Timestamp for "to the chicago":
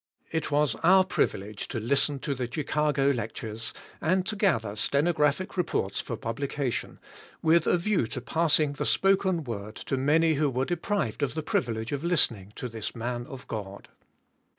2.21-3.13